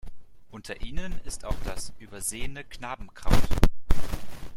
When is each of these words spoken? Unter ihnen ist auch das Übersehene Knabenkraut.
Unter 0.49 0.81
ihnen 0.81 1.13
ist 1.25 1.45
auch 1.45 1.53
das 1.63 1.93
Übersehene 1.99 2.63
Knabenkraut. 2.63 3.37